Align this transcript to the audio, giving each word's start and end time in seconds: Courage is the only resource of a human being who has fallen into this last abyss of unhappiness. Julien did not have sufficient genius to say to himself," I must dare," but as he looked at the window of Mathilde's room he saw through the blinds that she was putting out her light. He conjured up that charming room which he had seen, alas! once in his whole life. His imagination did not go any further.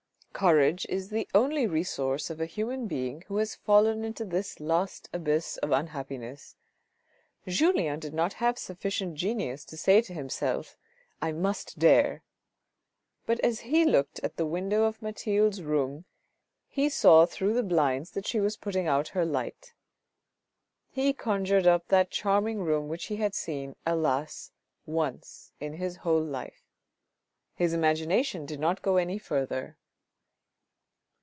Courage 0.33 0.87
is 0.89 1.09
the 1.09 1.27
only 1.35 1.67
resource 1.67 2.31
of 2.31 2.41
a 2.41 2.47
human 2.47 2.87
being 2.87 3.21
who 3.27 3.37
has 3.37 3.53
fallen 3.53 4.03
into 4.03 4.25
this 4.25 4.59
last 4.59 5.07
abyss 5.13 5.57
of 5.57 5.69
unhappiness. 5.69 6.55
Julien 7.45 7.99
did 7.99 8.11
not 8.13 8.33
have 8.33 8.57
sufficient 8.57 9.13
genius 9.13 9.63
to 9.65 9.77
say 9.77 10.01
to 10.01 10.15
himself," 10.15 10.77
I 11.21 11.31
must 11.31 11.77
dare," 11.77 12.23
but 13.27 13.39
as 13.41 13.59
he 13.59 13.85
looked 13.85 14.19
at 14.23 14.37
the 14.37 14.45
window 14.47 14.85
of 14.85 14.99
Mathilde's 14.99 15.61
room 15.61 16.05
he 16.67 16.89
saw 16.89 17.27
through 17.27 17.53
the 17.53 17.61
blinds 17.61 18.09
that 18.11 18.25
she 18.25 18.39
was 18.39 18.57
putting 18.57 18.87
out 18.87 19.09
her 19.09 19.25
light. 19.25 19.75
He 20.89 21.13
conjured 21.13 21.67
up 21.67 21.89
that 21.89 22.09
charming 22.09 22.63
room 22.63 22.87
which 22.87 23.07
he 23.07 23.17
had 23.17 23.35
seen, 23.35 23.75
alas! 23.85 24.51
once 24.87 25.51
in 25.59 25.73
his 25.73 25.97
whole 25.97 26.23
life. 26.23 26.63
His 27.53 27.73
imagination 27.73 28.47
did 28.47 28.59
not 28.59 28.81
go 28.81 28.97
any 28.97 29.19
further. 29.19 29.77